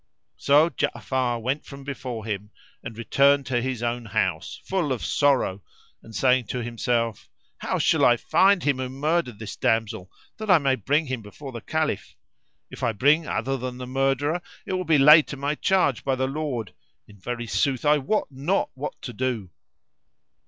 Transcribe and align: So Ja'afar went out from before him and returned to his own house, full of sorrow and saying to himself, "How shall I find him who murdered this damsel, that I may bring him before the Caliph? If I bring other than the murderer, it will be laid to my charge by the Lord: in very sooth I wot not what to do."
So 0.37 0.71
Ja'afar 0.71 1.39
went 1.39 1.59
out 1.61 1.65
from 1.67 1.83
before 1.83 2.25
him 2.25 2.49
and 2.83 2.97
returned 2.97 3.45
to 3.45 3.61
his 3.61 3.83
own 3.83 4.05
house, 4.05 4.59
full 4.63 4.91
of 4.91 5.05
sorrow 5.05 5.61
and 6.01 6.15
saying 6.15 6.45
to 6.47 6.63
himself, 6.63 7.29
"How 7.59 7.77
shall 7.77 8.03
I 8.03 8.17
find 8.17 8.63
him 8.63 8.77
who 8.79 8.89
murdered 8.89 9.37
this 9.37 9.55
damsel, 9.55 10.11
that 10.37 10.49
I 10.49 10.57
may 10.57 10.73
bring 10.73 11.05
him 11.05 11.21
before 11.21 11.51
the 11.51 11.61
Caliph? 11.61 12.15
If 12.71 12.81
I 12.81 12.93
bring 12.93 13.27
other 13.27 13.57
than 13.57 13.77
the 13.77 13.85
murderer, 13.85 14.41
it 14.65 14.73
will 14.73 14.85
be 14.85 14.97
laid 14.97 15.27
to 15.27 15.37
my 15.37 15.53
charge 15.53 16.03
by 16.03 16.15
the 16.15 16.25
Lord: 16.25 16.73
in 17.07 17.19
very 17.19 17.45
sooth 17.45 17.85
I 17.85 17.99
wot 17.99 18.31
not 18.31 18.71
what 18.73 18.99
to 19.03 19.13
do." 19.13 19.51